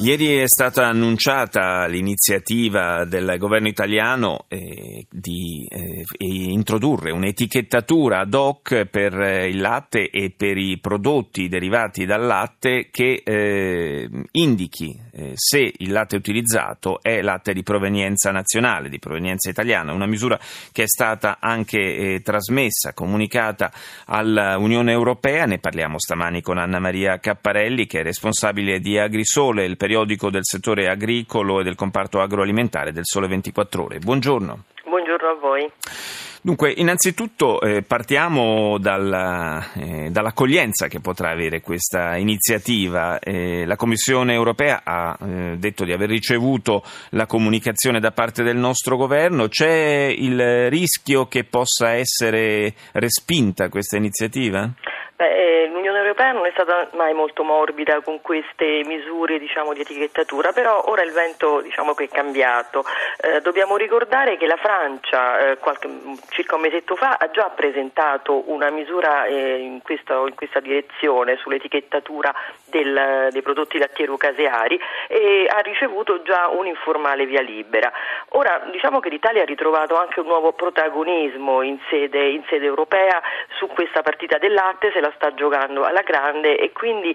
[0.00, 8.86] Ieri è stata annunciata l'iniziativa del governo italiano eh, di eh, introdurre un'etichettatura ad hoc
[8.86, 15.32] per eh, il latte e per i prodotti derivati dal latte che eh, indichi eh,
[15.34, 20.38] se il latte utilizzato è latte di provenienza nazionale, di provenienza italiana, una misura
[20.72, 23.70] che è stata anche eh, trasmessa, comunicata
[24.06, 29.76] all'Unione Europea, ne parliamo stamani con Anna Maria Capparelli che è responsabile di Agrisole, il
[29.76, 33.98] periodico del settore agricolo e del comparto agroalimentare del Sole 24 Ore.
[33.98, 34.64] Buongiorno.
[34.84, 36.33] Buongiorno a voi.
[36.46, 43.18] Dunque, innanzitutto eh, partiamo dalla, eh, dall'accoglienza che potrà avere questa iniziativa.
[43.18, 48.58] Eh, la Commissione europea ha eh, detto di aver ricevuto la comunicazione da parte del
[48.58, 49.48] nostro governo.
[49.48, 54.70] C'è il rischio che possa essere respinta questa iniziativa?
[55.16, 59.80] Beh, eh, L'Unione Europea non è stata mai molto morbida con queste misure diciamo, di
[59.80, 62.84] etichettatura, però ora il vento diciamo, è cambiato.
[63.20, 65.88] Eh, dobbiamo ricordare che la Francia eh, qualche,
[66.30, 71.36] circa un mesetto fa ha già presentato una misura eh, in, questa, in, questa, direzione
[71.36, 77.92] sull'etichettatura del, dei prodotti lattiero-caseari e ha ricevuto già un'informale via libera.
[78.30, 83.22] Ora diciamo che l'Italia ha ritrovato anche un nuovo protagonismo in sede, in sede europea
[83.58, 87.14] su questa partita del latte, la sta giocando alla grande e quindi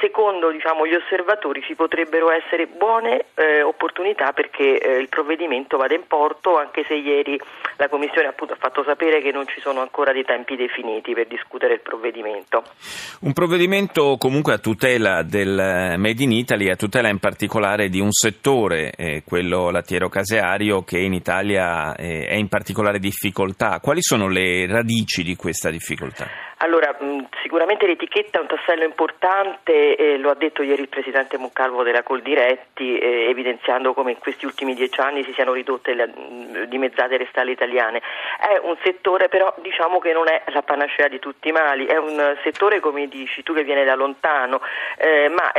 [0.00, 5.94] secondo diciamo, gli osservatori ci potrebbero essere buone eh, opportunità perché eh, il provvedimento vada
[5.94, 7.40] in porto anche se ieri
[7.76, 11.26] la Commissione appunto, ha fatto sapere che non ci sono ancora dei tempi definiti per
[11.26, 12.62] discutere il provvedimento.
[13.20, 18.12] Un provvedimento comunque a tutela del Made in Italy, a tutela in particolare di un
[18.12, 23.80] settore, eh, quello lattiero-caseario, che in Italia eh, è in particolare difficoltà.
[23.80, 26.28] Quali sono le radici di questa difficoltà?
[26.58, 26.96] Allora,
[27.42, 32.02] sicuramente l'etichetta è un tassello importante, eh, lo ha detto ieri il Presidente Moncalvo della
[32.02, 36.12] Coldiretti, eh, evidenziando come in questi ultimi dieci anni si siano ridotte le,
[36.68, 38.00] dimezzate le stalle italiane.
[38.38, 41.96] È un settore però diciamo che non è la panacea di tutti i mali, è
[41.96, 44.60] un settore come dici tu che viene da lontano,
[44.96, 45.52] eh, ma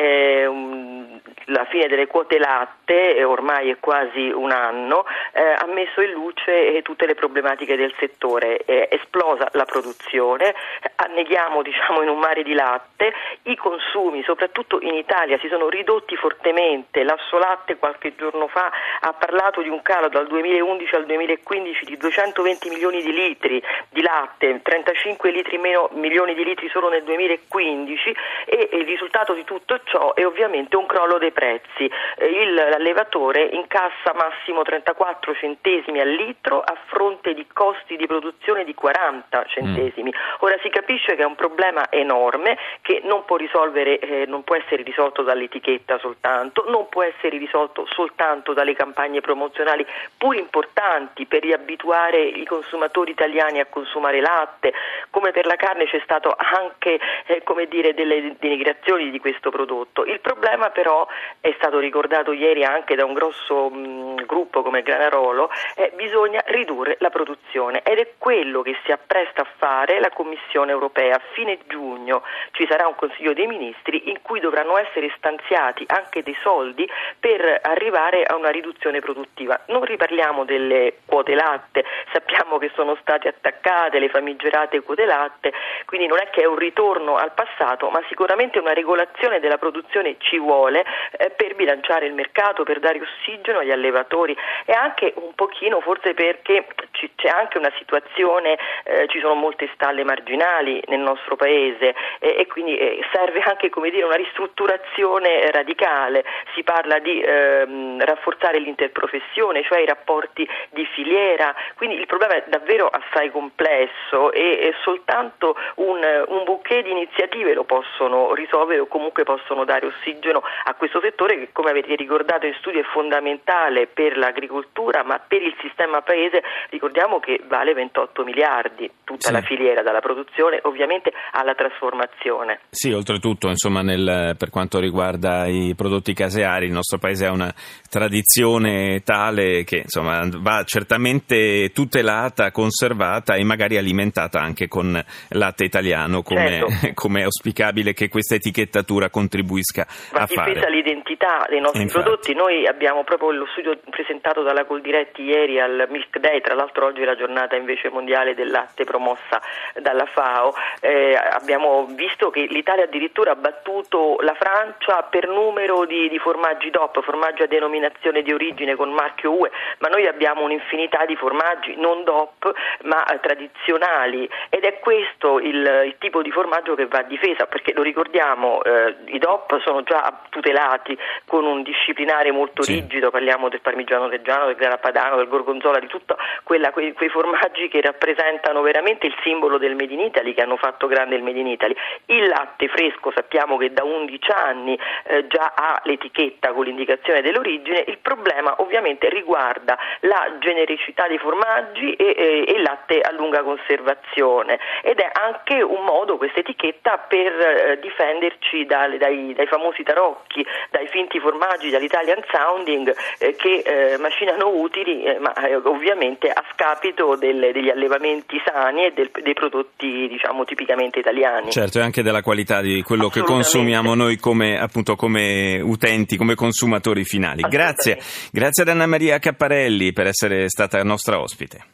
[0.47, 6.11] un, la fine delle quote latte, ormai è quasi un anno, eh, ha messo in
[6.11, 10.53] luce tutte le problematiche del settore, è esplosa la produzione,
[10.95, 13.13] anneghiamo diciamo, in un mare di latte,
[13.43, 19.61] i consumi soprattutto in Italia si sono ridotti fortemente, l'Assolatte qualche giorno fa ha parlato
[19.61, 25.31] di un calo dal 2011 al 2015 di 220 milioni di litri di latte, 35
[25.31, 30.25] litri meno, milioni di litri solo nel 2015 e il risultato di tutto ciò è
[30.25, 31.89] ovviamente un crollo dei prezzi.
[32.17, 38.63] Eh, il, l'allevatore incassa massimo 34 centesimi al litro a fronte di costi di produzione
[38.63, 40.09] di 40 centesimi.
[40.09, 40.19] Mm.
[40.39, 44.83] Ora si capisce che è un problema enorme che non può, eh, non può essere
[44.83, 49.85] risolto dall'etichetta soltanto, non può essere risolto soltanto dalle campagne promozionali
[50.17, 54.73] pur importanti per riabituare i consumatori italiani a consumare latte,
[55.11, 60.03] come per la carne c'è stato anche eh, dire, delle denigrazioni di questo prodotto.
[60.03, 61.07] Il problema però
[61.39, 66.97] è stato ricordato ieri anche da un grosso mh, gruppo come Granarolo, eh, bisogna ridurre
[66.99, 71.15] la produzione ed è quello che si appresta a fare la Commissione europea.
[71.15, 76.23] A fine giugno ci sarà un Consiglio dei Ministri in cui dovranno essere stanziati anche
[76.23, 76.89] dei soldi
[77.19, 79.59] per arrivare a una riduzione produttiva.
[79.67, 85.53] Non riparliamo delle quote latte, sappiamo che sono state attaccate le famigerate quote latte,
[85.85, 90.15] quindi non è che è un ritorno al passato, ma sicuramente una regolazione della produzione
[90.19, 95.33] ci vuole eh, per bilanciare il mercato, per dare ossigeno agli allevatori e anche un
[95.35, 96.67] pochino forse perché
[97.15, 102.47] c'è anche una situazione, eh, ci sono molte stalle marginali nel nostro paese e, e
[102.47, 106.23] quindi eh, serve anche dire, una ristrutturazione radicale,
[106.53, 112.43] si parla di ehm, rafforzare l'interprofessione, cioè i rapporti di filiera, quindi il problema è
[112.47, 118.87] davvero assai complesso e, e soltanto un, un bouquet di iniziative lo possono risolvere o
[118.87, 123.87] comunque possono dare ossigeno a questo settore che come avete ricordato in studio è fondamentale
[123.87, 129.33] per l'agricoltura ma per il sistema paese ricordiamo che vale 28 miliardi tutta sì.
[129.33, 132.59] la filiera dalla produzione ovviamente alla trasformazione.
[132.69, 137.53] Sì, oltretutto insomma nel, per quanto riguarda i prodotti caseari il nostro paese ha una
[137.89, 146.21] tradizione tale che insomma va certamente tutelata, conservata e magari alimentata anche con latte italiano
[146.21, 146.93] come, certo.
[146.93, 150.53] come è auspicabile che questa etichettatura contribuisca Va a fare.
[150.53, 152.03] difesa l'identità dei nostri Infatti.
[152.03, 156.85] prodotti, noi abbiamo proprio lo studio presentato dalla Coldiretti ieri al Milk Day, tra l'altro
[156.87, 159.41] oggi è la giornata invece mondiale del latte promossa
[159.81, 160.34] dalla FAO,
[160.79, 166.69] eh, abbiamo visto che l'Italia addirittura ha battuto la Francia per numero di, di formaggi
[166.69, 171.75] DOP, formaggi a denominazione di origine con marchio UE, ma noi abbiamo un'infinità di formaggi
[171.77, 172.51] non DOP
[172.83, 174.29] ma eh, tradizionali.
[174.49, 178.63] Ed è questo il, il, tipo di formaggio che va a difesa perché lo ricordiamo
[178.63, 182.73] eh, i DOP sono già tutelati con un disciplinare molto sì.
[182.73, 187.67] rigido, parliamo del parmigiano reggiano, del grana padano, del gorgonzola, di tutti quei, quei formaggi
[187.67, 191.39] che rappresentano veramente il simbolo del Made in Italy, che hanno fatto grande il Made
[191.39, 191.75] in Italy.
[192.07, 197.83] Il latte fresco sappiamo che da 11 anni eh, già ha l'etichetta con l'indicazione dell'origine,
[197.87, 204.99] il problema ovviamente riguarda la genericità dei formaggi e, il latte a lunga conservazione ed
[204.99, 210.87] è anche un modo questa etichetta per eh, difenderci dai, dai, dai, famosi tarocchi, dai
[210.87, 217.15] finti formaggi, dall'Italian sounding eh, che eh, macinano utili eh, ma eh, ovviamente a scapito
[217.15, 221.51] delle, degli allevamenti sani e del, dei prodotti diciamo tipicamente italiani.
[221.51, 226.35] Certo, e anche della qualità di quello che consumiamo noi come, appunto, come utenti, come
[226.35, 227.41] consumatori finali.
[227.47, 227.99] Grazie,
[228.31, 231.73] grazie ad Anna Maria Capparelli per essere stata nostra ospite.